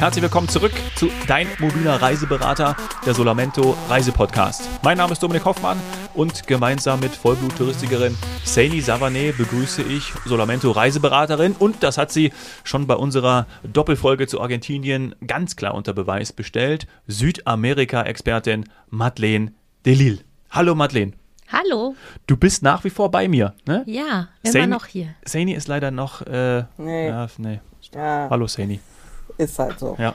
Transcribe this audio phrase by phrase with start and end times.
[0.00, 4.68] Herzlich willkommen zurück zu Dein mobiler Reiseberater, der Solamento Reisepodcast.
[4.82, 5.78] Mein Name ist Dominik Hoffmann
[6.14, 12.32] und gemeinsam mit Vollblut-Touristikerin Saini Savané begrüße ich Solamento Reiseberaterin und das hat sie
[12.64, 19.52] schon bei unserer Doppelfolge zu Argentinien ganz klar unter Beweis bestellt, Südamerika-Expertin Madeleine
[19.84, 20.20] Delille.
[20.50, 21.12] Hallo Madeleine.
[21.52, 21.94] Hallo.
[22.26, 23.82] Du bist nach wie vor bei mir, ne?
[23.86, 25.08] Ja, immer Saini- noch hier.
[25.26, 26.22] Saini ist leider noch.
[26.22, 27.08] Äh, Nee.
[27.08, 27.60] Ja, nee.
[27.92, 28.80] Ja, Hallo Saini.
[29.40, 29.96] Ist halt so.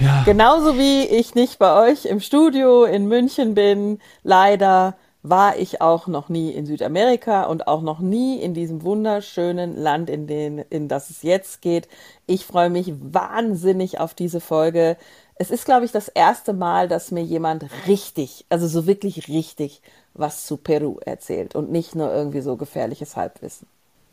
[0.00, 0.22] Ja.
[0.24, 6.06] Genauso wie ich nicht bei euch im Studio in München bin, leider war ich auch
[6.06, 10.88] noch nie in Südamerika und auch noch nie in diesem wunderschönen Land, in, den, in
[10.88, 11.88] das es jetzt geht.
[12.26, 14.96] Ich freue mich wahnsinnig auf diese Folge.
[15.36, 19.80] Es ist, glaube ich, das erste Mal, dass mir jemand richtig, also so wirklich richtig
[20.12, 23.66] was zu Peru erzählt und nicht nur irgendwie so gefährliches Halbwissen.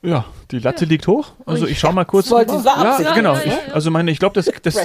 [0.03, 1.33] Ja, die Latte liegt hoch.
[1.45, 2.31] Also ich schau mal kurz.
[2.31, 2.81] Wollte ich sagen.
[2.81, 3.35] ja, Ja, genau.
[3.35, 4.75] ja, ja, Ich, also meine, ich glaube, das, das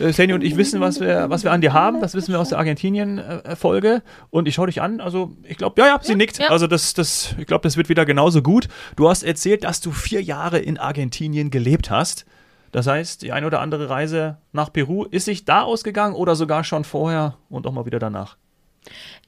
[0.00, 2.00] äh, Saini und ich wissen, was wir, was wir an dir haben.
[2.00, 4.02] Das wissen wir aus der Argentinien-Folge.
[4.30, 5.00] Und ich schaue dich an.
[5.00, 6.38] Also ich glaube, ja, ja, sie nickt.
[6.38, 6.48] ja.
[6.48, 8.66] Also das, das, ich glaube, das wird wieder genauso gut.
[8.96, 12.26] Du hast erzählt, dass du vier Jahre in Argentinien gelebt hast.
[12.72, 16.64] Das heißt, die eine oder andere Reise nach Peru ist sich da ausgegangen oder sogar
[16.64, 18.36] schon vorher und auch mal wieder danach.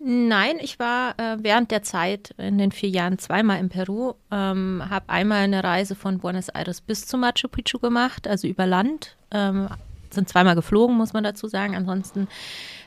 [0.01, 4.83] Nein, ich war äh, während der Zeit in den vier Jahren zweimal in Peru, ähm,
[4.89, 9.17] habe einmal eine Reise von Buenos Aires bis zu Machu Picchu gemacht, also über Land.
[9.31, 9.69] Ähm,
[10.11, 11.77] sind zweimal geflogen, muss man dazu sagen.
[11.77, 12.29] Ansonsten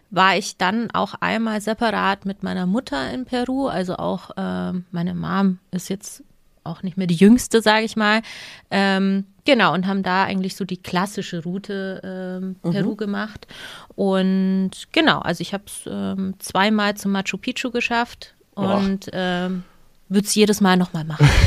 [0.09, 3.67] war ich dann auch einmal separat mit meiner Mutter in Peru.
[3.67, 6.23] Also auch ähm, meine Mom ist jetzt
[6.63, 8.21] auch nicht mehr die jüngste, sage ich mal.
[8.69, 13.47] Ähm, genau, und haben da eigentlich so die klassische Route ähm, Peru gemacht.
[13.95, 19.63] Und genau, also ich habe es ähm, zweimal zum Machu Picchu geschafft und ähm,
[20.09, 21.27] würde es jedes Mal nochmal machen.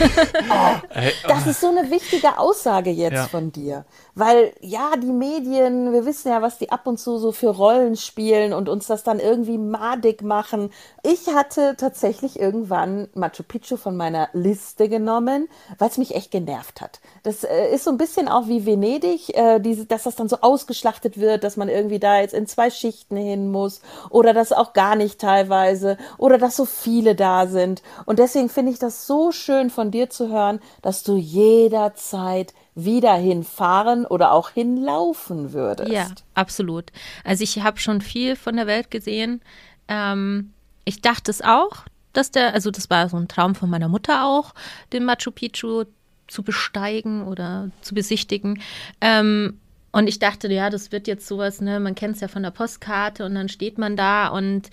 [1.29, 3.29] Das ist so eine wichtige Aussage jetzt Ja.
[3.29, 3.85] von dir.
[4.15, 7.97] Weil ja, die Medien, wir wissen ja, was die ab und zu so für Rollen
[7.97, 10.71] spielen und uns das dann irgendwie madig machen.
[11.03, 16.81] Ich hatte tatsächlich irgendwann Machu Picchu von meiner Liste genommen, weil es mich echt genervt
[16.81, 17.01] hat.
[17.25, 20.39] Das äh, ist so ein bisschen auch wie Venedig, äh, diese, dass das dann so
[20.43, 23.81] ausgeschlachtet wird, dass man irgendwie da jetzt in zwei Schichten hin muss
[24.11, 27.83] oder das auch gar nicht teilweise oder dass so viele da sind.
[28.07, 33.15] Und deswegen finde ich das so schön von dir zu hören, dass du jederzeit wieder
[33.15, 35.91] hinfahren oder auch hinlaufen würdest.
[35.91, 36.91] Ja, absolut.
[37.23, 39.41] Also ich habe schon viel von der Welt gesehen.
[39.89, 40.53] Ähm,
[40.85, 44.25] ich dachte es auch, dass der, also das war so ein Traum von meiner Mutter
[44.25, 44.55] auch,
[44.93, 45.85] den Machu Picchu
[46.27, 48.61] zu besteigen oder zu besichtigen.
[49.01, 49.61] Ähm,
[49.93, 52.51] und ich dachte, ja, das wird jetzt sowas, ne, man kennt es ja von der
[52.51, 54.71] Postkarte und dann steht man da und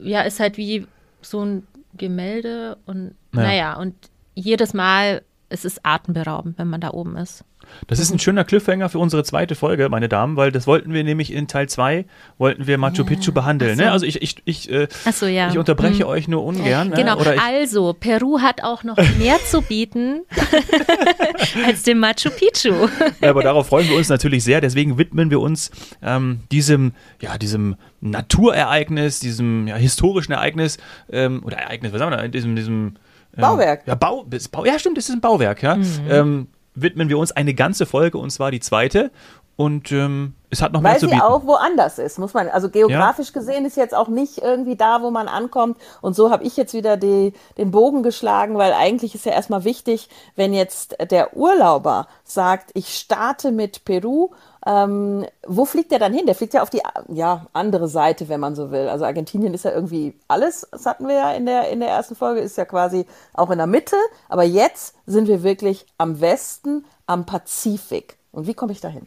[0.00, 0.86] ja, ist halt wie
[1.20, 3.42] so ein Gemälde und Ja.
[3.42, 3.94] naja, und
[4.34, 7.44] jedes Mal, es ist atemberaubend, wenn man da oben ist.
[7.86, 11.02] Das ist ein schöner Cliffhanger für unsere zweite Folge, meine Damen, weil das wollten wir
[11.04, 12.04] nämlich in Teil 2,
[12.38, 13.72] wollten wir Machu Picchu behandeln.
[13.72, 13.84] Ach so.
[13.84, 13.92] Ne?
[13.92, 15.50] Also ich, ich, ich, äh, so, ja.
[15.50, 16.92] ich unterbreche euch nur ungern.
[16.92, 17.20] Genau, Ne?
[17.20, 20.22] Oder ich, also Peru hat auch noch mehr zu bieten
[21.66, 22.88] als dem Machu Picchu.
[23.20, 24.60] Ja, aber darauf freuen wir uns natürlich sehr.
[24.60, 25.70] Deswegen widmen wir uns
[26.02, 30.78] ähm, diesem, ja, diesem Naturereignis, diesem ja, historischen Ereignis
[31.10, 32.96] ähm, oder Ereignis, was sagen wir da, diesem, diesem
[33.42, 33.86] Bauwerk.
[33.86, 35.78] Ja, Bau, Bau, ja, stimmt, es ist ein Bauwerk, ja.
[36.08, 39.10] Ähm, widmen wir uns eine ganze Folge und zwar die zweite.
[39.56, 41.22] Und ähm, es hat noch mehr Weil zu sie bieten.
[41.22, 42.48] auch woanders ist, muss man.
[42.48, 45.78] Also geografisch gesehen ist jetzt auch nicht irgendwie da, wo man ankommt.
[46.02, 49.64] Und so habe ich jetzt wieder die, den Bogen geschlagen, weil eigentlich ist ja erstmal
[49.64, 54.30] wichtig, wenn jetzt der Urlauber sagt, ich starte mit Peru,
[54.66, 56.26] ähm, wo fliegt der dann hin?
[56.26, 58.88] Der fliegt ja auf die ja, andere Seite, wenn man so will.
[58.88, 62.14] Also Argentinien ist ja irgendwie alles, das hatten wir ja in der, in der ersten
[62.14, 63.96] Folge, ist ja quasi auch in der Mitte.
[64.28, 68.18] Aber jetzt sind wir wirklich am Westen, am Pazifik.
[68.36, 69.06] Und wie komme ich dahin?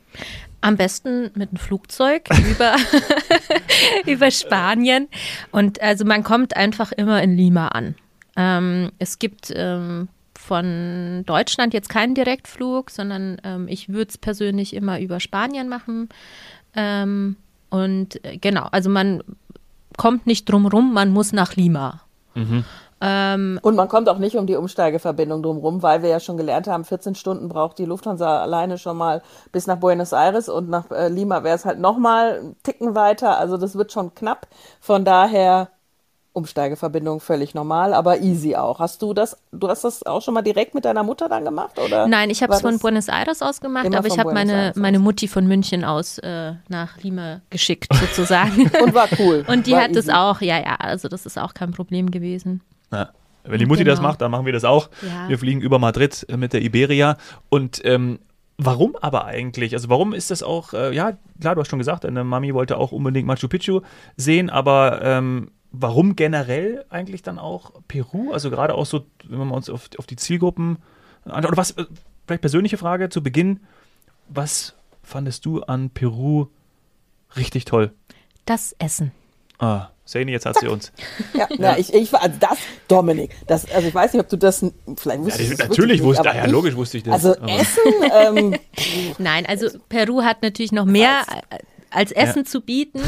[0.62, 2.76] Am besten mit einem Flugzeug über,
[4.08, 5.08] über Spanien.
[5.52, 7.94] Und also man kommt einfach immer in Lima an.
[8.36, 14.74] Ähm, es gibt ähm, von Deutschland jetzt keinen Direktflug, sondern ähm, ich würde es persönlich
[14.74, 16.10] immer über Spanien machen.
[16.76, 17.36] Ähm,
[17.70, 19.22] und äh, genau, also man
[19.96, 22.02] kommt nicht drum rum, man muss nach Lima.
[23.02, 26.68] Ähm, Und man kommt auch nicht um die Umsteigeverbindung drumherum, weil wir ja schon gelernt
[26.68, 30.92] haben, 14 Stunden braucht die Lufthansa alleine schon mal bis nach Buenos Aires und nach
[30.92, 33.38] äh, Lima wäre es halt nochmal einen Ticken weiter.
[33.38, 34.48] Also das wird schon knapp.
[34.82, 35.70] Von daher
[36.34, 38.80] Umsteigeverbindung völlig normal, aber easy auch.
[38.80, 41.80] Hast du das, du hast das auch schon mal direkt mit deiner Mutter dann gemacht?
[41.80, 45.00] Oder Nein, ich habe es von Buenos Aires aus gemacht, aber ich habe meine, meine
[45.00, 48.70] Mutti von München aus äh, nach Lima geschickt, sozusagen.
[48.84, 49.44] Und war cool.
[49.48, 52.62] Und die war hat es auch, ja, ja, also das ist auch kein Problem gewesen.
[52.92, 53.10] Ja.
[53.44, 54.10] Wenn die Mutti das Genau.
[54.10, 54.90] macht, dann machen wir das auch.
[55.02, 55.30] Ja.
[55.30, 57.18] Wir fliegen über Madrid äh, mit der Iberia.
[57.50, 58.20] Und ähm,
[58.62, 59.74] Warum aber eigentlich?
[59.74, 62.76] Also warum ist das auch, äh, ja, klar, du hast schon gesagt, deine Mami wollte
[62.76, 63.80] auch unbedingt Machu Picchu
[64.18, 68.34] sehen, aber ähm, warum generell eigentlich dann auch Peru?
[68.34, 70.80] Also gerade auch so, wenn wir uns auf, auf die Zielgruppen
[71.24, 71.46] anschauen.
[71.46, 71.86] Oder was, äh,
[72.28, 73.62] vielleicht persönliche Frage zu Beginn,
[74.28, 76.48] was fandest du an Peru
[77.38, 77.94] richtig toll?
[78.44, 79.14] Das Essen.
[79.60, 80.92] Ah, Sani, jetzt hat sie uns.
[81.34, 81.78] Ja, ja.
[81.78, 82.58] ich, ich also das,
[82.88, 84.66] Dominik, das, also ich weiß nicht, ob du das,
[84.98, 87.26] vielleicht wusstest ja, Natürlich wusste, ich, ja, logisch wusste ich das.
[87.26, 87.82] Also Essen,
[88.38, 88.56] ähm,
[89.20, 91.26] Nein, also Peru hat natürlich noch mehr
[91.92, 92.46] als Essen ja.
[92.46, 93.02] zu bieten,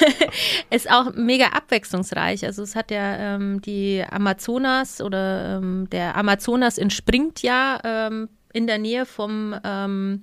[0.70, 2.44] ist auch mega abwechslungsreich.
[2.44, 8.66] Also es hat ja ähm, die Amazonas oder ähm, der Amazonas entspringt ja ähm, in
[8.66, 10.22] der Nähe vom ähm,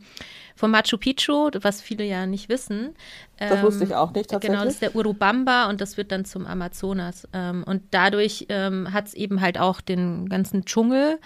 [0.58, 2.96] vom Machu Picchu, was viele ja nicht wissen.
[3.38, 4.52] Das wusste ich ähm, auch nicht tatsächlich.
[4.52, 7.28] Genau, das ist der Urubamba und das wird dann zum Amazonas.
[7.32, 11.20] Ähm, und dadurch ähm, hat es eben halt auch den ganzen Dschungel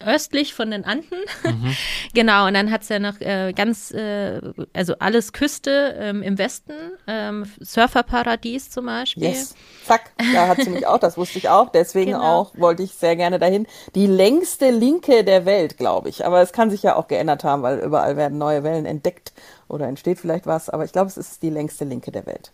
[0.00, 1.18] östlich von den Anden.
[1.44, 1.76] Mhm.
[2.14, 4.40] genau, und dann hat es ja noch äh, ganz, äh,
[4.72, 6.72] also alles Küste ähm, im Westen,
[7.06, 9.24] ähm, Surferparadies zum Beispiel.
[9.24, 9.54] Yes.
[9.84, 11.70] Zack, da hat sie mich auch, das wusste ich auch.
[11.70, 12.40] Deswegen genau.
[12.40, 13.66] auch wollte ich sehr gerne dahin.
[13.94, 16.26] Die längste Linke der Welt, glaube ich.
[16.26, 19.32] Aber es kann sich ja auch geändert haben, weil überall werden neue Wellen entdeckt
[19.68, 20.70] oder entsteht vielleicht was.
[20.70, 22.52] Aber ich glaube, es ist die längste Linke der Welt.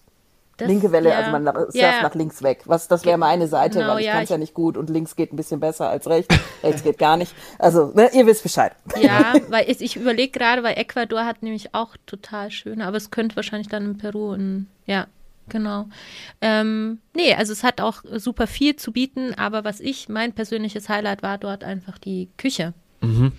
[0.60, 1.18] Das, Linke Welle, ja.
[1.18, 2.02] also man surft ja.
[2.02, 2.60] nach links weg.
[2.66, 4.90] Was, das wäre meine Seite, genau, weil ich ja, kann es ja nicht gut und
[4.90, 6.34] links geht ein bisschen besser als rechts.
[6.62, 7.34] rechts geht gar nicht.
[7.58, 8.72] Also, ne, ihr wisst Bescheid.
[9.00, 13.10] Ja, weil ich, ich überlege gerade, weil Ecuador hat nämlich auch total schöne, aber es
[13.10, 15.06] könnte wahrscheinlich dann in Peru und ja,
[15.48, 15.86] genau.
[16.42, 20.90] Ähm, nee, also es hat auch super viel zu bieten, aber was ich, mein persönliches
[20.90, 22.74] Highlight war dort einfach die Küche.
[23.00, 23.32] Mhm.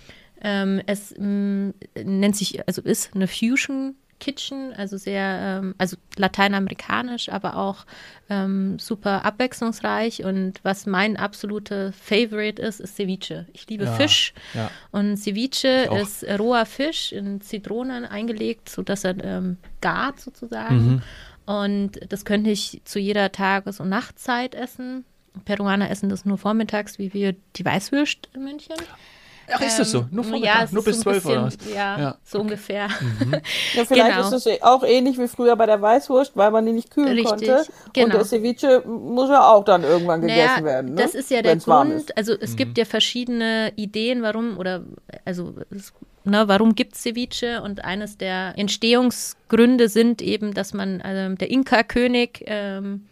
[0.44, 1.74] Ähm, es mh, mm,
[2.04, 7.84] nennt sich, also ist eine Fusion Kitchen, also sehr, ähm, also lateinamerikanisch, aber auch
[8.30, 10.24] ähm, super abwechslungsreich.
[10.24, 13.46] Und was mein absoluter Favorite ist, ist Ceviche.
[13.52, 14.70] Ich liebe ja, Fisch ja.
[14.92, 20.76] und Ceviche ist roher Fisch in Zitronen eingelegt, sodass er ähm, gart sozusagen.
[20.76, 21.02] Mhm.
[21.44, 25.04] Und das könnte ich zu jeder Tages- und Nachtzeit essen.
[25.44, 28.76] Peruaner essen das nur vormittags, wie wir die Weißwürst in München.
[29.50, 30.00] Ach, ist das so?
[30.00, 30.68] Ähm, nur Vormittag?
[30.68, 31.58] Ja, nur bis zwölf oder was?
[31.72, 32.42] Ja, ja, so okay.
[32.42, 32.88] ungefähr.
[32.88, 33.32] Mhm.
[33.74, 34.28] Ja, vielleicht genau.
[34.28, 37.26] ist es auch ähnlich wie früher bei der Weißwurst, weil man die nicht kühlen Richtig,
[37.26, 37.64] konnte.
[37.92, 38.06] Genau.
[38.06, 40.94] Und der Ceviche muss ja auch dann irgendwann gegessen naja, werden.
[40.94, 41.02] Ne?
[41.02, 42.16] Das ist ja der Grund.
[42.16, 42.56] Also es mhm.
[42.56, 44.82] gibt ja verschiedene Ideen, warum oder
[45.24, 45.92] also es,
[46.24, 47.62] Ne, warum gibt es Ceviche?
[47.62, 53.08] Und eines der Entstehungsgründe sind eben, dass man, also der Inka-König ähm,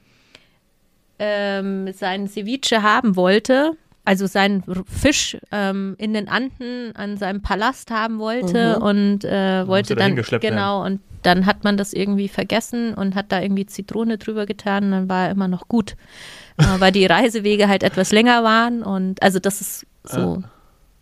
[1.19, 3.77] ähm, sein Ceviche haben wollte
[4.11, 8.83] also seinen Fisch ähm, in den Anden an seinem Palast haben wollte mhm.
[8.83, 10.95] und äh, wollte dann genau werden.
[10.95, 14.91] und dann hat man das irgendwie vergessen und hat da irgendwie Zitrone drüber getan und
[14.91, 15.95] dann war er immer noch gut,
[16.59, 20.39] äh, weil die Reisewege halt etwas länger waren und also das ist so.
[20.43, 20.51] Ja.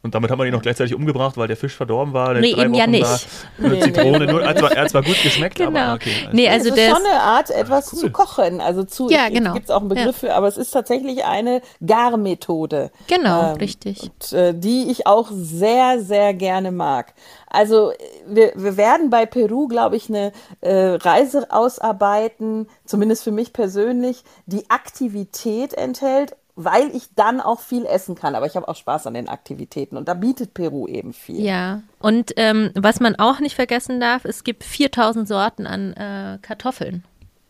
[0.01, 2.33] Und damit haben wir ihn noch gleichzeitig umgebracht, weil der Fisch verdorben war.
[2.35, 3.27] Nee, eben ja nicht.
[3.59, 5.79] Nee, Zitrone, nur, er, zwar, er hat zwar gut geschmeckt, genau.
[5.79, 6.13] aber okay.
[6.21, 7.99] Also nee, also das ist schon eine Art, etwas cool.
[7.99, 8.61] zu kochen.
[8.61, 9.55] Also zu, ja, genau.
[9.55, 10.29] gibt es auch einen Begriff ja.
[10.29, 12.93] für, aber es ist tatsächlich eine Garmethode.
[13.09, 14.03] Genau, ähm, richtig.
[14.03, 17.15] Und, äh, die ich auch sehr, sehr gerne mag.
[17.49, 17.93] Also
[18.27, 24.23] wir, wir werden bei Peru, glaube ich, eine äh, Reise ausarbeiten, zumindest für mich persönlich,
[24.47, 28.35] die Aktivität enthält weil ich dann auch viel essen kann.
[28.35, 31.41] Aber ich habe auch Spaß an den Aktivitäten und da bietet Peru eben viel.
[31.41, 36.39] Ja, und ähm, was man auch nicht vergessen darf, es gibt 4000 Sorten an äh,
[36.43, 37.05] Kartoffeln.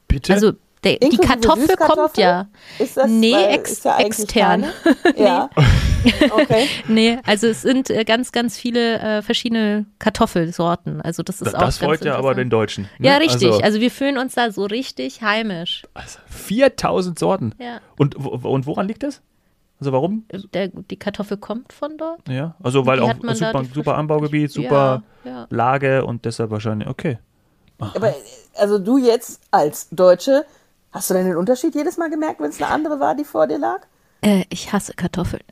[0.08, 0.34] Bitte?
[0.34, 0.52] Also
[0.84, 2.48] der, die Kartoffel kommt ja.
[2.78, 4.64] Ist das, nee, ex, ja extern.
[5.16, 5.50] ja.
[6.30, 6.66] okay.
[6.88, 11.00] nee, also es sind äh, ganz, ganz viele äh, verschiedene Kartoffelsorten.
[11.00, 12.88] Also das ist da, auch Das freut ja aber den Deutschen.
[12.98, 13.08] Ne?
[13.08, 13.48] Ja, richtig.
[13.48, 15.82] Also, also, wir fühlen uns da so richtig heimisch.
[15.94, 17.54] Also 4000 Sorten.
[17.58, 17.80] Ja.
[17.96, 19.20] Und, und woran liegt das?
[19.80, 20.24] Also warum?
[20.52, 22.28] Der, die Kartoffel kommt von dort.
[22.28, 25.46] Ja, also weil auch super, super Anbaugebiet, super ja, ja.
[25.50, 27.18] Lage und deshalb wahrscheinlich, okay.
[27.78, 27.92] Aha.
[27.94, 28.12] Aber
[28.56, 30.44] also du jetzt als Deutsche
[30.92, 33.46] Hast du denn den Unterschied jedes Mal gemerkt, wenn es eine andere war, die vor
[33.46, 33.80] dir lag?
[34.20, 35.42] Äh, ich hasse Kartoffeln.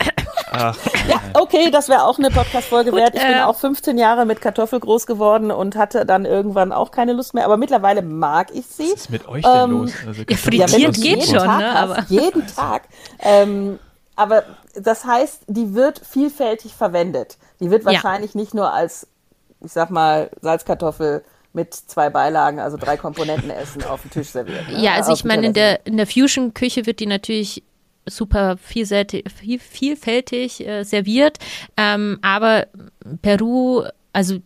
[0.50, 0.76] Ach.
[1.09, 3.14] Ja, okay, das wäre auch eine Podcast-Folge wert.
[3.14, 6.90] Ich bin äh, auch 15 Jahre mit Kartoffel groß geworden und hatte dann irgendwann auch
[6.90, 7.45] keine Lust mehr.
[7.45, 8.90] Aber mittlerweile mag ich sie.
[8.90, 9.93] Was ist mit euch denn ähm, los?
[10.05, 11.76] Also ja, frittiert geht schon, Tag ne?
[11.76, 12.88] Aber jeden Tag.
[13.21, 13.78] Ähm,
[14.16, 14.43] aber
[14.75, 17.38] das heißt, die wird vielfältig verwendet.
[17.61, 18.40] Die wird wahrscheinlich ja.
[18.40, 19.07] nicht nur als,
[19.61, 21.23] ich sag mal, Salzkartoffel
[21.56, 24.68] mit zwei Beilagen, also drei Komponenten essen auf dem Tisch serviert.
[24.68, 24.80] Ne?
[24.80, 27.64] Ja, also ich meine, in der, in der Fusion-Küche wird die natürlich
[28.04, 31.38] super vielseitig, viel, vielfältig äh, serviert,
[31.78, 32.66] ähm, aber
[33.22, 34.38] Peru, also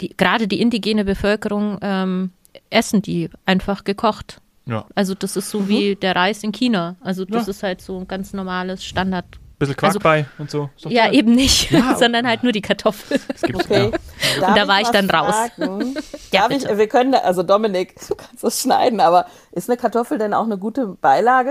[0.00, 2.32] die, gerade die indigene Bevölkerung ähm,
[2.70, 4.40] essen die einfach gekocht.
[4.64, 4.86] Ja.
[4.94, 5.68] Also das ist so mhm.
[5.68, 6.96] wie der Reis in China.
[7.00, 7.50] Also das ja.
[7.50, 9.26] ist halt so ein ganz normales Standard
[9.58, 10.70] bisschen Quark Also- bei und so.
[10.88, 11.14] Ja, toll.
[11.14, 11.94] eben nicht, Ja.
[11.98, 13.18] sondern halt nur die Kartoffel.
[13.28, 13.90] Das gibt's, Okay.
[13.90, 14.40] ja.
[14.40, 15.34] Darf da war ich was dann raus.
[16.32, 19.76] Ja, Darf ich, wir können, da- also Dominik, du kannst das schneiden, aber ist eine
[19.76, 21.50] Kartoffel denn auch eine gute Beilage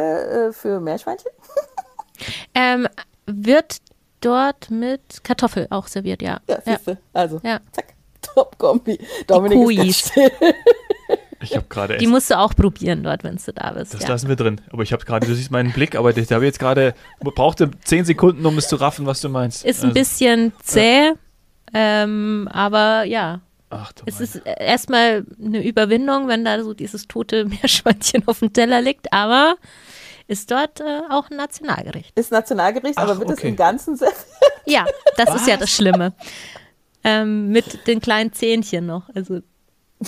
[0.50, 1.32] äh, für Meerschweinchen?
[2.54, 2.88] Ähm,
[3.26, 3.78] wird
[4.22, 6.40] dort mit Kartoffel auch serviert, ja.
[6.48, 6.76] Ja, ja.
[6.78, 6.98] siehste.
[7.12, 7.60] Also, Ja.
[7.74, 7.88] zack,
[8.22, 8.98] Top-Kombi.
[9.28, 10.32] Dominik ist still.
[11.52, 13.94] Ich habe gerade Die musst du auch probieren dort, wenn du da bist.
[13.94, 14.10] Das ja.
[14.10, 14.62] lassen wir drin.
[14.72, 18.06] Aber ich habe gerade, du siehst meinen Blick, aber ich habe jetzt gerade, brauchte zehn
[18.06, 19.66] Sekunden, um es zu raffen, was du meinst.
[19.66, 21.12] Ist ein Also, bisschen zäh,
[21.74, 23.42] ähm, aber ja.
[23.70, 24.26] Ach du Es meine.
[24.26, 29.12] ist äh, erstmal eine Überwindung, wenn da so dieses tote Meerschweinchen auf dem Teller liegt,
[29.12, 29.56] aber
[30.28, 32.18] ist dort äh, auch ein Nationalgericht.
[32.18, 33.50] Ist Nationalgericht, aber Ach, wird es okay.
[33.50, 34.16] im Ganzen serviert?
[34.66, 34.86] Ja,
[35.18, 36.14] das ist ja das Schlimme.
[37.04, 39.04] Ähm, mit den kleinen Zähnchen noch.
[39.14, 39.42] Also,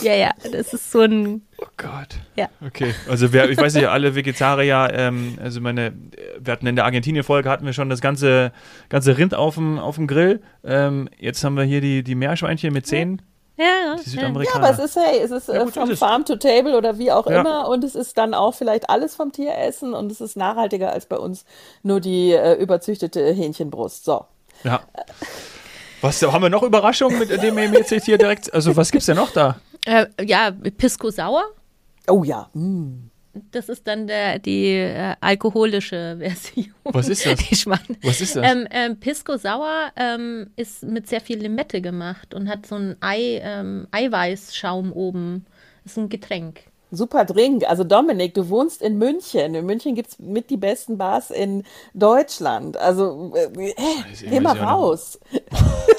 [0.02, 1.42] ja, ja, das ist so ein.
[1.60, 2.10] Oh Gott.
[2.36, 2.50] Ja.
[2.66, 5.94] Okay, also wer, ich weiß nicht, alle Vegetarier, ähm, also meine,
[6.40, 8.52] wir hatten in der Argentinien-Folge hatten wir schon das ganze,
[8.90, 10.42] ganze Rind auf dem, auf dem Grill.
[10.64, 13.22] Ähm, jetzt haben wir hier die, die Meerschweinchen mit Zähnen,
[13.56, 13.96] Ja, ja.
[13.96, 14.10] die ja.
[14.10, 14.66] Südamerikaner.
[14.66, 16.00] Ja, aber es ist, hey, es ist Ja, äh, gut, vom ist es.
[16.00, 17.40] Farm to Table oder wie auch Ja.
[17.40, 20.92] immer und es ist dann auch vielleicht alles vom Tier essen und es ist nachhaltiger
[20.92, 21.46] als bei uns
[21.82, 24.04] nur die äh, überzüchtete Hähnchenbrust.
[24.06, 24.26] So.
[24.64, 24.82] Ja.
[26.02, 28.54] Was haben wir noch Überraschungen mit dem jetzt hier direkt?
[28.54, 29.56] Also was gibt's denn noch da?
[29.86, 31.44] Äh, ja, Pisco Sauer.
[32.08, 32.50] Oh ja.
[32.54, 33.10] Mm.
[33.52, 36.74] Das ist dann der, die äh, alkoholische Version.
[36.86, 37.40] Was ist das?
[37.52, 38.52] Ich meine, Was ist das?
[38.52, 42.96] ähm, ähm, Pisco Sauer ähm, ist mit sehr viel Limette gemacht und hat so einen
[43.02, 45.46] Ei, ähm, Eiweißschaum oben.
[45.84, 46.62] Das ist ein Getränk.
[46.90, 47.66] Super Drink.
[47.68, 49.56] Also Dominik, du wohnst in München.
[49.56, 52.78] In München gibt es mit die besten Bars in Deutschland.
[52.78, 53.76] Also äh, äh,
[54.30, 55.20] geh mal raus.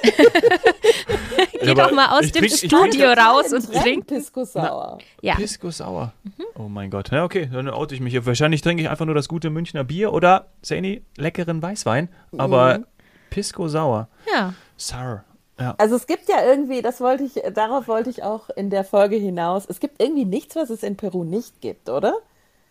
[1.61, 4.07] Geh doch mal aus dem trink- Studio raus und Trink.
[4.07, 4.99] Pisco Sauer.
[5.23, 6.13] Ja, Pisco Sauer.
[6.57, 7.11] Oh mein Gott.
[7.11, 8.25] Ja, okay, dann oute ich mich hier.
[8.27, 12.09] Wahrscheinlich trinke ich einfach nur das gute Münchner Bier oder, Saini, leckeren Weißwein.
[12.37, 12.81] Aber
[13.31, 14.09] Pisco Sauer.
[14.33, 14.55] ja.
[14.77, 15.25] Sour.
[15.61, 15.75] Ja.
[15.79, 19.17] Also es gibt ja irgendwie, das wollte ich, darauf wollte ich auch in der Folge
[19.17, 19.67] hinaus.
[19.69, 22.15] Es gibt irgendwie nichts, was es in Peru nicht gibt, oder?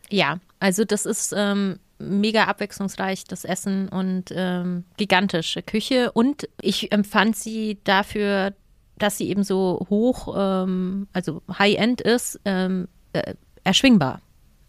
[0.09, 6.13] Ja, also das ist ähm, mega abwechslungsreich, das Essen und ähm, gigantische Küche.
[6.13, 8.53] Und ich empfand sie dafür,
[8.97, 14.21] dass sie eben so hoch, ähm, also High-End ist, ähm, äh, erschwingbar.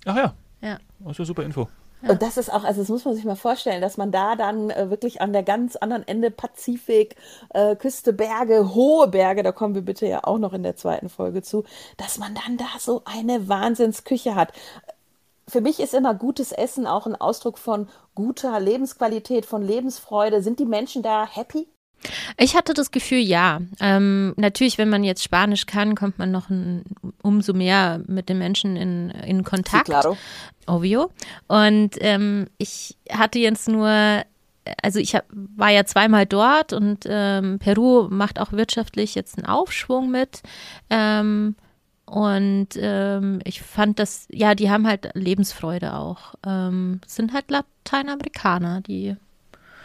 [0.07, 0.79] Ach ja, Ja.
[1.01, 1.69] das ist eine super Info.
[2.07, 4.71] Und das ist auch, also das muss man sich mal vorstellen, dass man da dann
[4.71, 7.17] äh, wirklich an der ganz anderen Ende Pazifik,
[7.51, 11.09] äh, Küste, Berge, hohe Berge, da kommen wir bitte ja auch noch in der zweiten
[11.09, 11.65] Folge zu,
[11.97, 14.53] dass man dann da so eine Wahnsinnsküche hat.
[15.49, 20.43] Für mich ist immer gutes Essen auch ein Ausdruck von guter Lebensqualität, von Lebensfreude.
[20.43, 21.67] Sind die Menschen da happy?
[22.39, 23.61] Ich hatte das Gefühl, ja.
[23.81, 26.85] Ähm, natürlich, wenn man jetzt Spanisch kann, kommt man noch ein,
[27.23, 29.87] umso mehr mit den Menschen in, in Kontakt.
[29.87, 30.17] claro.
[30.67, 31.11] Ovio.
[31.47, 33.89] Und ähm, ich hatte jetzt nur,
[34.83, 39.47] also ich hab, war ja zweimal dort und ähm, Peru macht auch wirtschaftlich jetzt einen
[39.47, 40.43] Aufschwung mit.
[40.91, 41.57] Ähm,
[42.05, 46.35] und ähm, ich fand das, ja, die haben halt Lebensfreude auch.
[46.47, 49.17] Ähm, sind halt Lateinamerikaner, die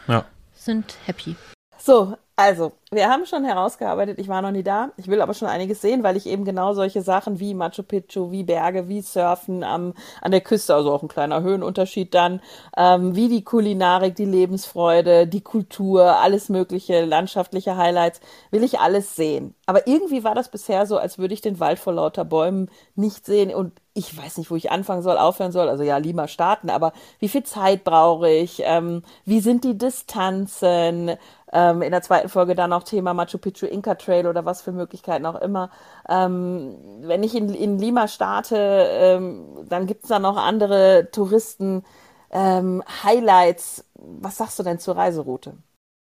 [0.07, 0.25] Ja.
[0.53, 1.35] sind happy.
[1.85, 4.91] So, also, wir haben schon herausgearbeitet, ich war noch nie da.
[4.95, 8.31] Ich will aber schon einiges sehen, weil ich eben genau solche Sachen wie Machu Picchu,
[8.31, 12.39] wie Berge, wie Surfen am, an der Küste, also auch ein kleiner Höhenunterschied dann,
[12.77, 19.17] ähm, wie die Kulinarik, die Lebensfreude, die Kultur, alles mögliche, landschaftliche Highlights, will ich alles
[19.17, 19.53] sehen.
[19.65, 23.25] Aber irgendwie war das bisher so, als würde ich den Wald vor lauter Bäumen nicht
[23.25, 25.69] sehen und ich weiß nicht, wo ich anfangen soll, aufhören soll.
[25.69, 28.61] Also ja, Lima starten, aber wie viel Zeit brauche ich?
[28.65, 31.11] Ähm, wie sind die Distanzen?
[31.53, 34.71] Ähm, in der zweiten Folge dann auch Thema Machu Picchu Inca Trail oder was für
[34.71, 35.69] Möglichkeiten auch immer.
[36.09, 41.83] Ähm, wenn ich in, in Lima starte, ähm, dann gibt es da noch andere Touristen.
[42.31, 43.85] Ähm, Highlights.
[43.93, 45.53] Was sagst du denn zur Reiseroute?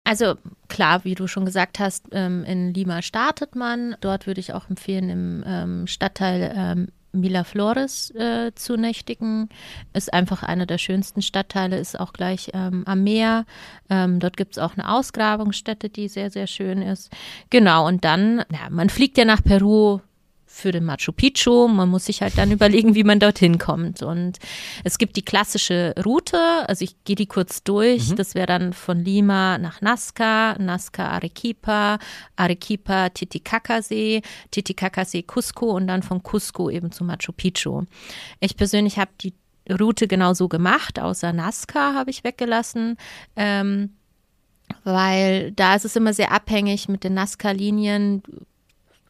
[0.04, 0.34] Also
[0.68, 3.96] klar, wie du schon gesagt hast, ähm, in Lima startet man.
[4.00, 9.48] Dort würde ich auch empfehlen, im ähm, Stadtteil ähm, Miraflores äh, zu nächtigen.
[9.92, 13.44] Ist einfach einer der schönsten Stadtteile, ist auch gleich ähm, am Meer.
[13.90, 17.10] Ähm, dort gibt es auch eine Ausgrabungsstätte, die sehr, sehr schön ist.
[17.50, 20.00] Genau, und dann, ja, man fliegt ja nach Peru
[20.52, 21.66] für den Machu Picchu.
[21.66, 24.02] Man muss sich halt dann überlegen, wie man dorthin kommt.
[24.02, 24.38] Und
[24.84, 28.14] es gibt die klassische Route, also ich gehe die kurz durch.
[28.14, 31.98] Das wäre dann von Lima nach Nazca, Nazca Arequipa,
[32.36, 37.84] Arequipa Titicacasee, Titicacasee Cusco und dann von Cusco eben zu Machu Picchu.
[38.40, 39.32] Ich persönlich habe die
[39.70, 42.96] Route genauso gemacht, außer Nazca habe ich weggelassen.
[43.36, 43.94] Ähm,
[44.84, 48.22] weil da ist es immer sehr abhängig mit den Nazca-Linien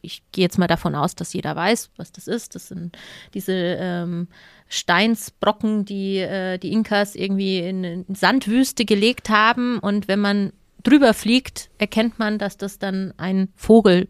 [0.03, 2.55] ich gehe jetzt mal davon aus, dass jeder weiß, was das ist.
[2.55, 2.95] Das sind
[3.33, 4.27] diese ähm,
[4.67, 9.79] Steinsbrocken, die äh, die Inkas irgendwie in, in Sandwüste gelegt haben.
[9.79, 14.09] Und wenn man drüber fliegt, erkennt man, dass das dann ein Vogel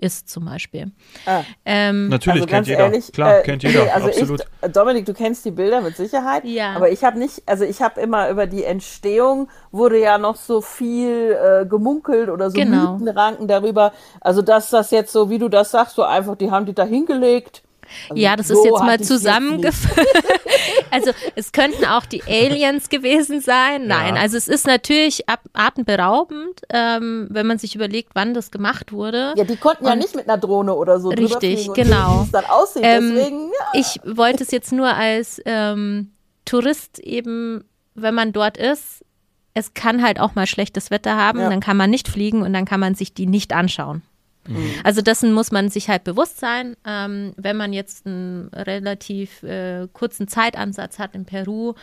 [0.00, 0.90] ist zum Beispiel.
[1.26, 1.42] Ah.
[1.64, 2.80] Ähm, Natürlich Also kennt ganz jeder.
[2.80, 4.40] ehrlich, Klar, äh, kennt jeder, also absolut.
[4.64, 6.44] Ich, Dominik, du kennst die Bilder mit Sicherheit.
[6.44, 6.72] Ja.
[6.74, 10.60] Aber ich habe nicht, also ich habe immer über die Entstehung wurde ja noch so
[10.60, 12.94] viel äh, gemunkelt oder so Genau.
[12.96, 13.92] Mythenranken darüber.
[14.20, 16.84] Also dass das jetzt so, wie du das sagst, so einfach, die haben die da
[16.84, 17.62] hingelegt.
[18.08, 19.98] Also ja, das so ist jetzt mal zusammengefasst.
[20.90, 23.86] also es könnten auch die Aliens gewesen sein.
[23.86, 24.20] Nein, Ja.
[24.22, 29.34] also es ist natürlich atemberaubend, ähm, wenn man sich überlegt, wann das gemacht wurde.
[29.36, 32.08] Ja, die konnten ja Und- nicht mit einer Drohne oder so Richtig, genau.
[32.08, 32.82] sehen, wie es dann aussieht.
[32.84, 33.80] Ähm, Deswegen, ja.
[33.80, 36.12] Ich wollte es jetzt nur als ähm,
[36.44, 39.04] Tourist eben, wenn man dort ist,
[39.54, 41.50] es kann halt auch mal schlechtes Wetter haben, Ja.
[41.50, 44.02] dann kann man nicht fliegen und dann kann man sich die nicht anschauen.
[44.84, 46.76] Also dessen muss man sich halt bewusst sein.
[46.86, 51.74] Ähm, wenn man jetzt einen relativ äh, kurzen Zeitansatz hat in Peru,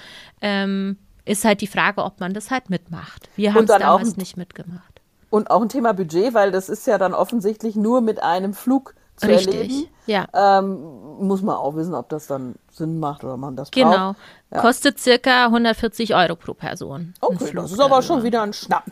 [0.41, 3.29] ähm, ist halt die Frage, ob man das halt mitmacht.
[3.35, 5.01] Wir haben es damals nicht mitgemacht.
[5.29, 8.95] Und auch ein Thema Budget, weil das ist ja dann offensichtlich nur mit einem Flug
[9.17, 9.87] zu Richtig, erleben.
[10.05, 10.27] ja.
[10.33, 10.77] Ähm,
[11.19, 13.89] muss man auch wissen, ob das dann Sinn macht oder man das Genau.
[14.13, 14.17] braucht.
[14.51, 14.61] Ja.
[14.61, 17.01] Kostet circa 140 Euro pro Person.
[17.01, 18.85] ein Okay, das ist aber schon wieder ein Schnapp.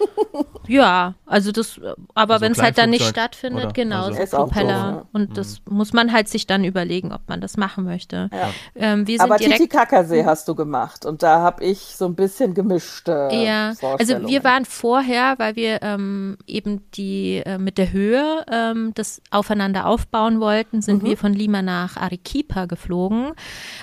[0.68, 1.80] Ja, also das,
[2.14, 3.72] aber Also wenn es halt dann nicht stattfindet, oder?
[3.72, 4.92] genau, Also- so Propeller.
[4.92, 5.06] doof, ja.
[5.12, 8.30] Und das muss man halt sich dann überlegen, ob man das machen möchte.
[8.32, 8.50] Ja.
[8.76, 9.38] Ähm, wir sind Aber.
[9.38, 14.44] Titicacasee hast du gemacht und da habe ich so ein bisschen gemischte Ja, also wir
[14.44, 20.38] waren vorher, weil wir ähm, eben die äh, mit der Höhe ähm, das aufeinander aufbauen
[20.40, 23.32] wollten, sind wir von Lima nach Arequipa geflogen.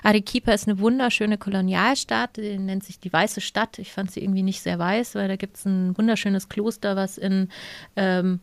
[0.03, 3.77] Arequipa ist eine wunderschöne Kolonialstadt, die nennt sich die Weiße Stadt.
[3.79, 7.17] Ich fand sie irgendwie nicht sehr weiß, weil da gibt es ein wunderschönes Kloster, was
[7.17, 7.49] in
[7.97, 8.39] ähm,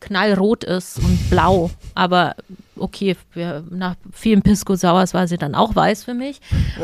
[0.00, 1.70] knallrot ist und blau.
[1.94, 2.36] Aber
[2.76, 6.40] okay, wir, nach vielen Pisco Sours war sie dann auch weiß für mich.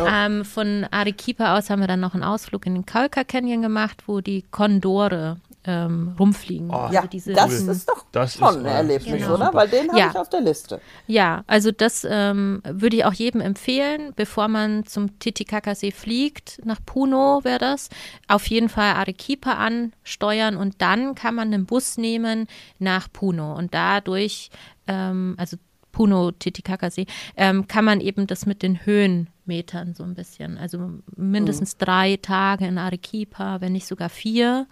[0.09, 4.05] Ähm, von Arequipa aus haben wir dann noch einen Ausflug in den Calca Canyon gemacht,
[4.07, 6.71] wo die Kondore ähm, rumfliegen.
[6.71, 9.35] Oh, Also ja, diese das ist doch Das schon ist, ein Erlebnis, Genau.
[9.35, 9.51] oder?
[9.55, 10.11] Weil den habe Ja.
[10.11, 10.81] ich auf der Liste.
[11.07, 16.81] Ja, also das ähm, würde ich auch jedem empfehlen, bevor man zum Titicacasee fliegt, nach
[16.85, 17.89] Puno wäre das,
[18.29, 22.47] auf jeden Fall Arequipa ansteuern und dann kann man einen Bus nehmen
[22.79, 24.51] nach Puno und dadurch,
[24.87, 25.57] ähm, also
[25.95, 31.77] Puno, Titicacasee, ähm, kann man eben das mit den Höhenmetern so ein bisschen, also mindestens
[31.77, 34.67] drei Tage in Arequipa, wenn nicht sogar vier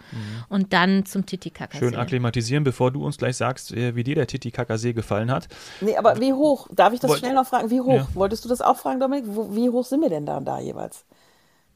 [0.49, 1.79] und dann zum Titicacasee.
[1.79, 5.47] Schön akklimatisieren, bevor du uns gleich sagst, äh, wie dir der Titicacasee gefallen hat.
[5.81, 6.67] Nee, aber wie hoch?
[6.73, 7.71] Darf ich das Wollt- schnell noch fragen?
[7.71, 7.95] Wie hoch?
[7.95, 8.07] Ja.
[8.13, 9.25] Wolltest du das auch fragen, Dominik?
[9.27, 11.05] Wo, wie hoch sind wir denn da, da jeweils?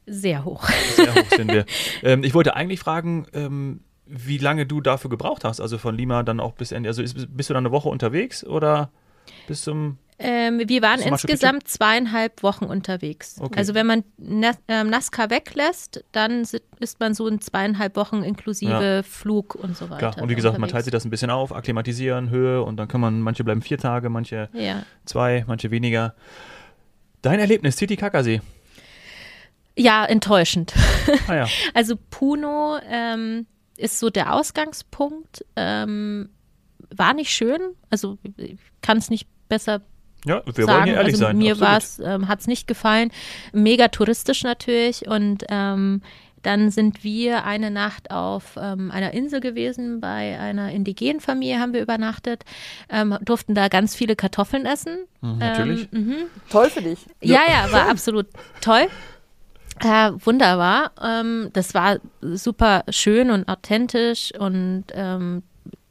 [0.06, 0.68] Sehr hoch.
[0.96, 1.64] Sehr hoch sind wir.
[2.02, 6.22] Ähm, ich wollte eigentlich fragen, ähm, wie lange du dafür gebraucht hast, also von Lima
[6.22, 6.88] dann auch bis Ende.
[6.88, 8.90] Also ist, bist du dann eine Woche unterwegs oder
[9.46, 9.98] bis zum.
[10.20, 13.36] Ähm, wir waren insgesamt zweieinhalb Wochen unterwegs.
[13.40, 13.56] Okay.
[13.56, 16.42] Also wenn man Nas ähm, Nazca weglässt, dann
[16.80, 20.10] ist man so in zweieinhalb Wochen inklusive Flug und so weiter.
[20.10, 20.72] Klar, und wie gesagt, man unterwegs.
[20.72, 23.78] teilt sich das ein bisschen auf, akklimatisieren, Höhe und dann kann man, manche bleiben vier
[23.78, 24.82] Tage, manche Ja.
[25.04, 26.14] zwei, manche weniger.
[27.22, 28.40] Dein Erlebnis, Titicacasee.
[29.76, 30.74] ja, enttäuschend.
[31.28, 31.46] Ah ja.
[31.74, 35.44] Also Puno ähm, ist so der Ausgangspunkt.
[35.54, 36.30] Ähm,
[36.94, 37.60] war nicht schön.
[37.90, 39.82] Also ich kann es nicht besser
[40.24, 40.84] Ja, wir wollen sagen.
[40.84, 41.38] hier ehrlich also sein.
[41.38, 41.56] mir
[42.04, 43.10] ähm, hat es nicht gefallen.
[43.52, 45.06] Mega touristisch natürlich.
[45.08, 46.02] Und ähm,
[46.42, 51.72] dann sind wir eine Nacht auf ähm, einer Insel gewesen, bei einer indigenen Familie haben
[51.72, 52.44] wir übernachtet,
[52.88, 54.98] ähm, durften da ganz viele Kartoffeln essen.
[55.20, 55.88] Mhm, natürlich.
[55.92, 56.14] Ähm.
[56.50, 57.00] Toll für dich.
[57.20, 58.26] Ja, ja, war absolut
[58.60, 58.86] toll.
[59.80, 60.92] Äh, wunderbar.
[61.02, 65.42] Ähm, das war super schön und authentisch und ähm,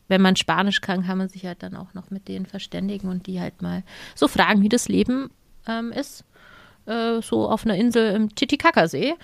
[0.07, 3.27] wenn man Spanisch kann, kann man sich halt dann auch noch mit denen verständigen und
[3.27, 3.83] die halt mal
[4.15, 5.29] so fragen, wie das Leben
[5.67, 6.23] ähm, ist.
[6.85, 9.15] Äh, so auf einer Insel im Titicacasee.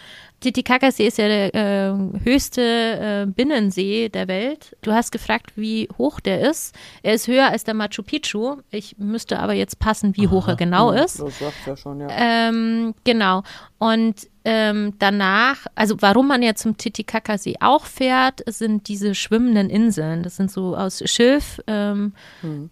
[0.44, 4.76] Titicacasee ist ja der äh, höchste äh, Binnensee der Welt.
[4.82, 6.76] Du hast gefragt, wie hoch der ist.
[7.02, 8.58] Er ist höher als der Machu Picchu.
[8.70, 11.22] Ich müsste aber jetzt passen, wie hoch er genau ist.
[11.22, 12.08] Das sagt ja schon, ja.
[12.12, 13.44] Ähm, genau.
[13.80, 20.24] Und ähm, danach, also warum man ja zum Titicacasee auch fährt, sind diese schwimmenden Inseln.
[20.24, 22.12] Das sind so aus Schilf ähm,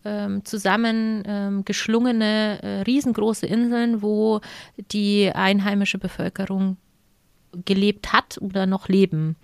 [0.03, 4.41] ähm, zusammen ähm, äh, riesengroße Inseln, wo
[4.91, 6.75] die einheimische Bevölkerung
[7.65, 9.35] gelebt hat oder noch leben.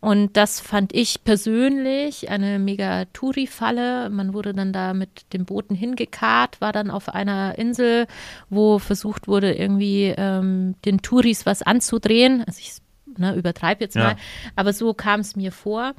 [0.00, 4.10] Und das fand ich persönlich eine mega Touri-Falle.
[4.10, 8.06] Man wurde dann da mit den Booten hingekarrt, war dann auf einer Insel,
[8.50, 12.42] wo versucht wurde, irgendwie ähm, den Touris was anzudrehen.
[12.46, 12.72] Also ich
[13.16, 14.02] ne, übertreibe jetzt Ja.
[14.02, 14.16] mal,
[14.56, 15.92] aber so kam es mir vor.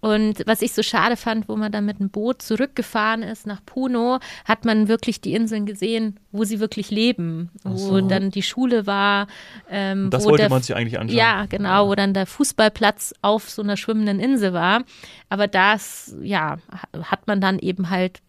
[0.00, 3.60] Und was ich so schade fand, wo man dann mit dem Boot zurückgefahren ist nach
[3.64, 8.00] Puno, hat man wirklich die Inseln gesehen, wo sie wirklich leben, wo so.
[8.00, 9.26] dann die Schule war.
[9.70, 11.18] Ähm, das wollte der, man sich eigentlich anschauen.
[11.18, 14.84] Ja, genau, wo dann der Fußballplatz auf so einer schwimmenden Insel war.
[15.28, 16.56] Aber das, ja,
[17.02, 18.20] hat man dann eben halt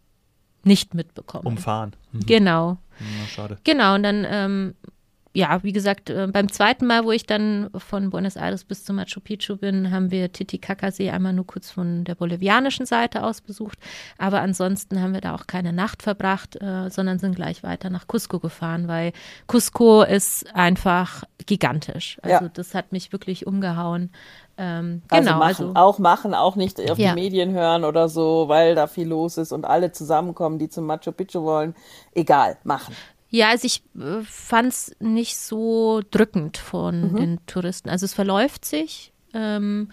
[0.63, 1.45] nicht mitbekommen.
[1.45, 1.93] Umfahren.
[2.11, 2.25] Mhm.
[2.25, 2.77] Genau.
[2.99, 3.57] Ja, schade.
[3.63, 4.75] Genau, und dann ähm,
[5.33, 8.91] ja, wie gesagt, äh, beim zweiten Mal, wo ich dann von Buenos Aires bis zu
[8.91, 13.79] Machu Picchu bin, haben wir Titicacasee einmal nur kurz von der bolivianischen Seite aus besucht.
[14.17, 18.07] Aber ansonsten haben wir da auch keine Nacht verbracht, äh, sondern sind gleich weiter nach
[18.07, 19.13] Cusco gefahren, weil
[19.47, 22.17] Cusco ist einfach gigantisch.
[22.21, 22.51] Also ja.
[22.53, 24.11] das hat mich wirklich umgehauen.
[24.57, 27.09] Ähm, also genau, machen, also auch machen, auch nicht auf ja.
[27.09, 30.85] die Medien hören oder so, weil da viel los ist und alle zusammenkommen, die zum
[30.85, 31.73] Machu Picchu wollen.
[32.13, 32.93] Egal, machen.
[33.31, 37.15] Ja, also ich äh, fand es nicht so drückend von mhm.
[37.15, 37.89] den Touristen.
[37.89, 39.13] Also es verläuft sich.
[39.33, 39.89] Ähm,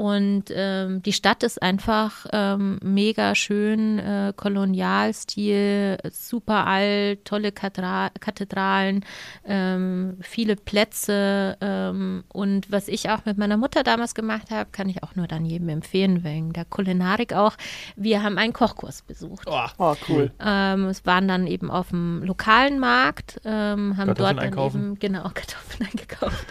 [0.00, 8.08] und ähm, die Stadt ist einfach ähm, mega schön, äh, Kolonialstil, super alt, tolle Kathedra
[8.18, 9.04] Kathedralen,
[9.44, 11.58] ähm, viele Plätze.
[11.60, 15.26] Ähm, und was ich auch mit meiner Mutter damals gemacht habe, kann ich auch nur
[15.26, 17.56] dann jedem empfehlen, wegen der Kulinarik auch.
[17.94, 19.46] Wir haben einen Kochkurs besucht.
[19.50, 20.30] Oh, oh cool.
[20.40, 25.24] Ähm, es waren dann eben auf dem lokalen Markt, ähm, haben dort dann eben, genau,
[25.34, 26.46] Kartoffeln eingekauft.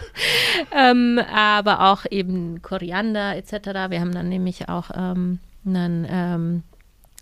[0.70, 3.90] aber auch eben Koriander etc.
[3.90, 6.62] Wir haben dann nämlich auch ähm, einen ähm,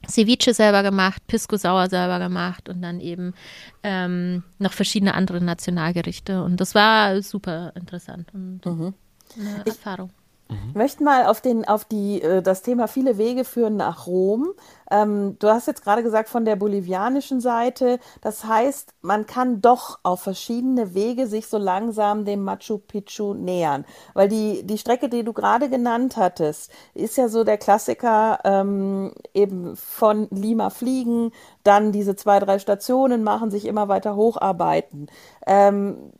[0.06, 3.34] Ceviche selber gemacht, Pisco Sauer selber gemacht und dann eben
[3.82, 6.42] ähm, noch verschiedene andere Nationalgerichte.
[6.42, 8.94] Und das war super interessant und mhm.
[9.36, 10.10] eine Erfahrung.
[10.48, 10.72] Mhm.
[10.74, 14.48] Möchten mal auf den, auf die, äh, das Thema viele Wege führen nach Rom.
[14.90, 17.98] Ähm, du hast jetzt gerade gesagt von der bolivianischen Seite.
[18.22, 23.84] Das heißt, man kann doch auf verschiedene Wege sich so langsam dem Machu Picchu nähern.
[24.14, 29.12] Weil die, die Strecke, die du gerade genannt hattest, ist ja so der Klassiker, ähm,
[29.34, 31.32] eben von Lima fliegen,
[31.62, 35.08] dann diese zwei, drei Stationen machen, sich immer weiter hocharbeiten.
[35.46, 36.12] Ähm,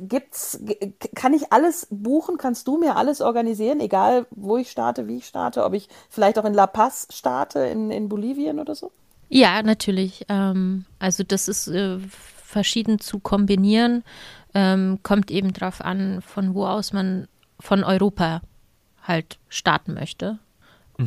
[0.00, 0.60] gibt's,
[1.14, 2.38] kann ich alles buchen?
[2.38, 6.38] Kannst du mir alles organisieren, egal wo ich starte, wie ich starte, ob ich vielleicht
[6.38, 8.92] auch in La Paz starte, in, in Bolivien oder so?
[9.28, 10.26] Ja, natürlich.
[10.28, 11.98] Ähm, also das ist äh,
[12.44, 14.04] verschieden zu kombinieren.
[14.54, 17.28] Ähm, kommt eben darauf an, von wo aus man
[17.58, 18.42] von Europa
[19.02, 20.38] halt starten möchte.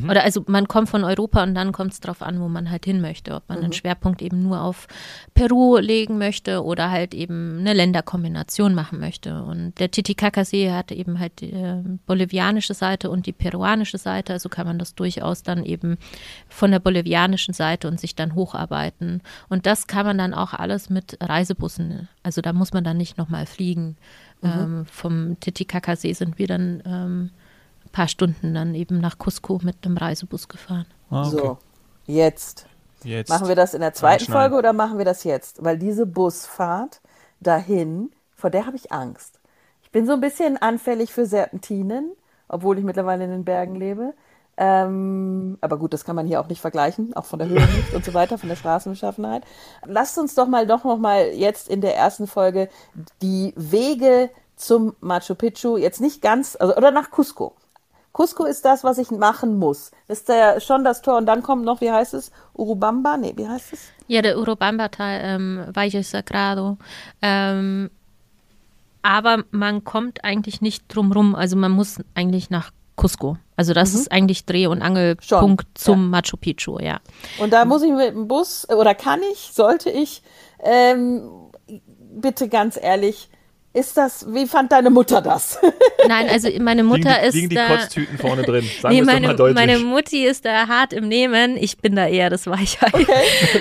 [0.02, 0.10] Mhm.
[0.10, 2.86] Oder also man kommt von Europa und dann kommt es darauf an, wo man halt
[2.86, 3.36] hin möchte.
[3.36, 3.64] Ob man mhm.
[3.66, 4.88] einen Schwerpunkt eben nur auf
[5.34, 9.44] Peru legen möchte oder halt eben eine Länderkombination machen möchte.
[9.44, 14.34] Und der Titicaca-See hat eben halt die äh, bolivianische Seite und die peruanische Seite.
[14.34, 15.98] Also kann man das durchaus dann eben
[16.50, 19.22] von der bolivianischen Seite und sich dann hocharbeiten.
[19.50, 22.08] Und das kann man dann auch alles mit Reisebussen.
[22.24, 23.98] Also da muss man dann nicht nochmal fliegen.
[24.42, 24.50] Mhm.
[24.50, 27.30] Ähm, vom Titicaca-See sind wir dann ähm,
[27.96, 30.86] paar Stunden dann eben nach Cusco mit dem Reisebus gefahren.
[31.10, 31.38] Ah, okay.
[31.38, 31.58] So,
[32.08, 32.68] jetzt.
[33.06, 33.30] jetzt.
[33.30, 35.64] Machen wir das in der zweiten Folge oder machen wir das jetzt?
[35.64, 37.00] Weil diese Busfahrt
[37.40, 39.40] dahin, vor der habe ich Angst.
[39.82, 42.12] Ich bin so ein bisschen anfällig für Serpentinen,
[42.50, 44.14] obwohl ich mittlerweile in den Bergen lebe.
[44.58, 47.94] Ähm, aber gut, das kann man hier auch nicht vergleichen, auch von der Höhe nicht
[47.94, 49.44] und so weiter, von der Straßenbeschaffenheit.
[49.86, 52.68] Lasst uns doch mal doch noch mal jetzt in der ersten Folge
[53.22, 57.56] die Wege zum Machu Picchu jetzt nicht ganz, also oder nach Cusco.
[58.16, 59.92] Cusco ist das, was ich machen muss.
[60.08, 61.18] Das ist ja schon das Tor.
[61.18, 62.32] Und dann kommt noch, wie heißt es?
[62.54, 63.18] Urubamba?
[63.18, 63.90] Nee, wie heißt es?
[64.08, 66.78] Ja, der Urubamba-Teil, ähm, Valle Sagrado.
[67.22, 67.90] Ähm,
[69.02, 71.36] aber man kommt eigentlich nicht drum rum.
[71.36, 73.36] Also man muss eigentlich nach Cusco.
[73.58, 74.00] Also das mhm.
[74.00, 76.22] ist eigentlich Dreh- und Angelpunkt Schon, zum ja.
[76.22, 77.02] Machu Picchu, ja.
[77.40, 80.24] Und da muss ich mit dem Bus, oder kann ich, sollte ich,
[80.64, 81.30] ähm,
[82.14, 83.30] bitte ganz ehrlich,
[83.76, 85.60] ist das, wie fand deine Mutter das?
[86.08, 88.64] Nein, also meine Mutter liegen, ist liegen die da, Kotztüten vorne drin.
[88.82, 89.56] Sagen nee, meine, mal deutlich.
[89.56, 91.58] meine Mutti ist da hart im Nehmen.
[91.58, 92.88] Ich bin da eher das Weichei.
[92.88, 93.06] Okay.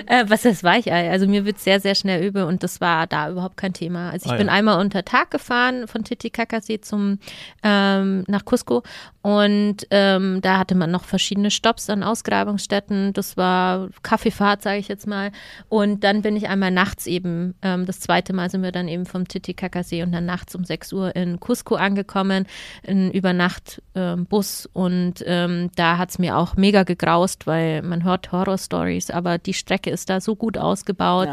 [0.06, 1.10] Äh, was ist Weichei?
[1.10, 4.10] Also mir wird sehr, sehr schnell übel und das war da überhaupt kein Thema.
[4.10, 4.52] Also ich ah, bin ja.
[4.52, 7.18] einmal unter Tag gefahren von Titicacasee zum
[7.62, 8.82] ähm, nach Cusco
[9.24, 13.14] und ähm, da hatte man noch verschiedene Stops an Ausgrabungsstätten.
[13.14, 15.32] Das war Kaffeefahrt, sage ich jetzt mal.
[15.70, 19.06] Und dann bin ich einmal nachts eben, ähm, das zweite Mal sind wir dann eben
[19.06, 22.44] vom Titicacasee und dann nachts um 6 Uhr in Cusco angekommen,
[22.82, 24.66] in Übernachtbus.
[24.66, 29.38] Ähm, und ähm, da hat es mir auch mega gegraust, weil man hört Horror-Stories, aber
[29.38, 31.30] die Strecke ist da so gut ausgebaut.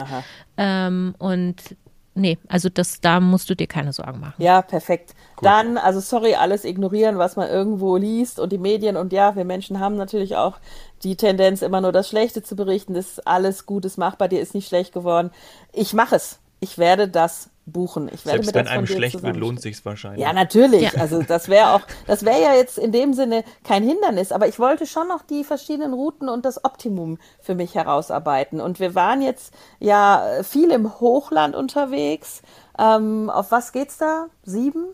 [0.55, 1.75] Ähm, und
[2.15, 4.41] nee, also das, da musst du dir keine Sorgen machen.
[4.41, 5.13] Ja, perfekt.
[5.37, 5.43] Cool.
[5.43, 9.45] Dann, also sorry, alles ignorieren, was man irgendwo liest und die Medien und ja, wir
[9.45, 10.57] Menschen haben natürlich auch
[11.03, 12.93] die Tendenz, immer nur das Schlechte zu berichten.
[12.93, 15.31] Das ist alles gut, ist machbar, dir ist nicht schlecht geworden.
[15.73, 16.39] Ich mache es.
[16.59, 18.07] Ich werde das buchen.
[18.07, 20.21] Ich werde Selbst mir wenn einem dir schlecht wird, lohnt sich's wahrscheinlich.
[20.21, 20.93] Ja, natürlich.
[20.93, 20.99] Ja.
[20.99, 24.31] Also das wäre auch, das wäre ja jetzt in dem Sinne kein Hindernis.
[24.31, 28.61] Aber ich wollte schon noch die verschiedenen Routen und das Optimum für mich herausarbeiten.
[28.61, 32.41] Und wir waren jetzt ja viel im Hochland unterwegs.
[32.79, 34.27] Ähm, auf was geht's da?
[34.43, 34.85] Sieben?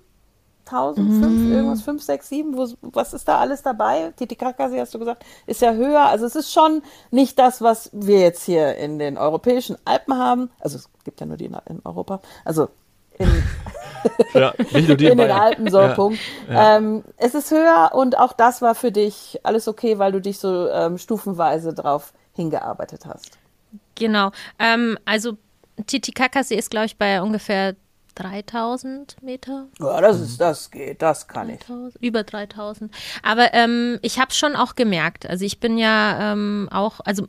[0.68, 1.24] Tausend, Mhm.
[1.24, 4.12] fünf, irgendwas, fünf, sechs, sieben, wo, was ist da alles dabei?
[4.18, 6.02] Titicacasee hast du gesagt, ist ja höher.
[6.02, 10.50] Also es ist schon nicht das, was wir jetzt hier in den europäischen Alpen haben.
[10.60, 12.20] Also es gibt ja nur die in, in Europa.
[12.44, 12.70] Also
[13.18, 13.28] in,
[14.34, 15.32] Ja, nicht nur die in den.
[15.32, 15.94] Alpen, so Ja.
[15.96, 16.20] Punkt.
[16.50, 16.78] Ja.
[16.78, 20.40] Ähm, es ist höher und auch das war für dich alles okay, weil du dich
[20.40, 23.32] so ähm, stufenweise drauf hingearbeitet hast.
[23.96, 24.32] Genau.
[24.60, 25.34] Ähm, also
[25.88, 27.76] Titicacasee ist, glaube ich, bei ungefähr
[28.18, 29.68] 3000 Meter.
[29.80, 31.60] Ja, das ist, das geht, das kann ich.
[31.60, 32.94] 3000, über 3000.
[33.24, 37.28] Aber ähm, ich habe schon auch gemerkt, also ich bin ja ähm, auch, also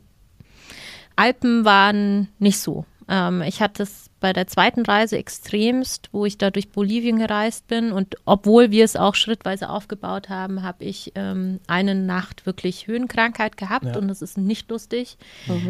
[1.15, 2.85] Alpen waren nicht so.
[3.07, 7.67] Ähm, ich hatte es bei der zweiten Reise extremst, wo ich da durch Bolivien gereist
[7.67, 12.87] bin und obwohl wir es auch schrittweise aufgebaut haben, habe ich ähm, eine Nacht wirklich
[12.87, 13.97] Höhenkrankheit gehabt Ja.
[13.97, 15.17] und das ist nicht lustig.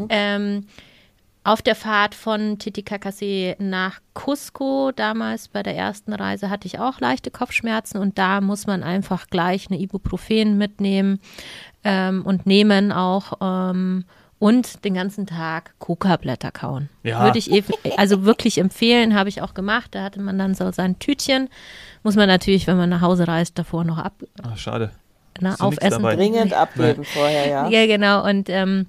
[0.10, 0.65] Ähm,
[1.51, 6.99] auf der Fahrt von Titicacasee nach Cusco, damals bei der ersten Reise, hatte ich auch
[6.99, 11.19] leichte Kopfschmerzen und da muss man einfach gleich eine Ibuprofen mitnehmen
[11.83, 14.05] ähm, und nehmen auch ähm,
[14.38, 16.89] und den ganzen Tag Coca-Blätter kauen.
[17.03, 17.23] Ja.
[17.23, 19.89] Würde ich ev- also wirklich empfehlen, habe ich auch gemacht.
[19.95, 21.49] Da hatte man dann so sein Tütchen.
[22.03, 24.91] Muss man natürlich, wenn man nach Hause reist, davor noch ab, Ach, schade.
[25.41, 26.03] ne, da nichts aufessen.
[26.03, 27.67] Dringend abgeben vorher, ja.
[27.69, 28.23] Ja, genau.
[28.25, 28.85] Und ähm,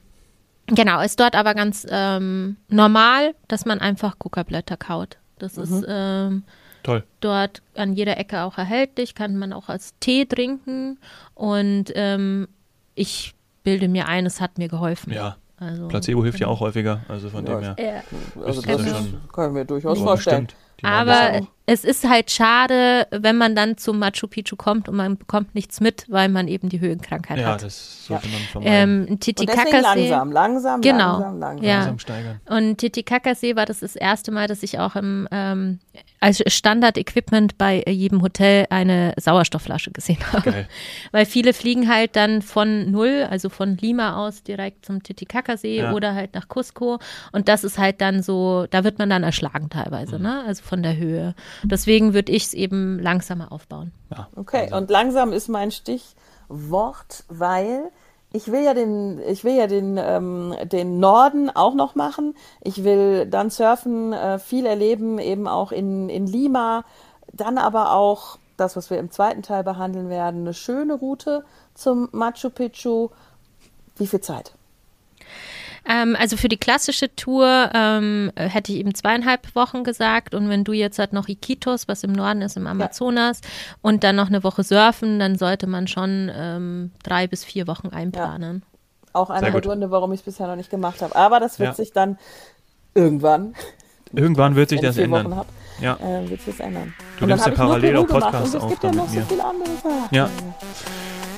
[0.75, 5.19] genau, ist dort aber ganz ähm, normal, dass man einfach Coca-Blätter kaut.
[5.39, 5.63] Das Mhm.
[5.63, 6.43] ist ähm,
[6.83, 7.05] Toll.
[7.21, 10.99] dort an jeder Ecke auch erhältlich, kann man auch als Tee trinken.
[11.35, 12.49] Und ähm,
[12.95, 15.13] ich bilde mir ein, es hat mir geholfen.
[15.13, 15.37] Ja.
[15.59, 17.77] Also, Placebo hilft ja auch häufiger, also von Ja, dem her.
[17.79, 18.43] Ja.
[18.43, 20.47] Also das das ist, schon- kann ich mir durchaus vorstellen.
[20.49, 20.57] stimmt.
[20.83, 21.41] Aber ja
[21.73, 25.81] es ist halt schade, wenn man dann zum Machu Picchu kommt und man bekommt nichts
[25.81, 27.63] mit, weil man eben die Höhenkrankheit Ja, hat.
[27.63, 28.73] das sollte man vermeiden.
[28.75, 29.81] Ähm, Und deswegen Titicacasee.
[29.81, 31.13] langsam, langsam, Genau.
[31.21, 31.65] langsam, langsam.
[31.65, 31.75] Ja.
[31.77, 32.41] Langsam steigern.
[32.47, 35.79] Und Titicacasee war das das erste Mal, dass ich auch im, ähm,
[36.21, 40.51] als Standard-Equipment bei jedem Hotel eine Sauerstoffflasche gesehen habe.
[40.53, 40.69] Geil.
[41.13, 45.93] Weil viele fliegen halt dann von Null, also von Lima aus direkt zum Titicacasee Ja.
[45.93, 46.99] oder halt nach Cusco.
[47.33, 50.23] Und das ist halt dann so, da wird man dann erschlagen teilweise, Mhm.
[50.25, 50.45] ne?
[50.47, 51.35] Also von der Höhe.
[51.63, 53.93] Deswegen würde ich es eben langsamer aufbauen.
[54.11, 54.29] Ja.
[54.37, 57.91] Okay, Also, und langsam ist mein Stichwort, weil
[58.33, 62.35] ich will ja den, ich will ja den, ähm, den Norden auch noch machen.
[62.61, 66.85] Ich will dann surfen, äh, viel erleben, eben auch in, in Lima.
[67.33, 72.09] Dann aber auch das, was wir im zweiten Teil behandeln werden, eine schöne Route zum
[72.13, 73.09] Machu Picchu.
[73.97, 74.53] Wie viel Zeit?
[75.89, 80.35] Ähm, also für die klassische Tour ähm, hätte ich eben zweieinhalb Wochen gesagt.
[80.35, 83.41] Und wenn du jetzt halt noch Iquitos, was im Norden ist, im Amazonas,
[83.83, 87.89] und dann noch eine Woche surfen, dann sollte man schon ähm, drei bis vier Wochen
[87.89, 88.63] einplanen.
[89.13, 89.61] Auch einer Sehr der.
[89.63, 91.17] Gründe, warum ich es bisher noch nicht gemacht habe.
[91.17, 91.75] Aber das wird Ja.
[91.75, 92.19] sich dann
[92.95, 93.55] irgendwann,
[94.13, 95.27] Irgendwann wird sich das vier ändern.
[95.27, 95.49] Wochen habe,
[95.81, 95.97] Ja.
[95.97, 96.95] äh, wird sich das ändern.
[97.19, 99.15] Du Und nimmst hab ja parallel auch Podcasts und es auf gibt ja noch so
[99.17, 99.27] mir.
[99.27, 99.71] viel anderes.
[99.85, 100.29] Ach, Ja.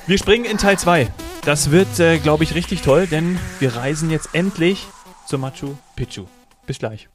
[0.05, 1.09] Wir springen in Teil 2.
[1.45, 4.85] Das wird, äh, glaube ich, richtig toll, denn wir reisen jetzt endlich
[5.25, 6.25] zu Machu Picchu.
[6.67, 7.07] Bis gleich.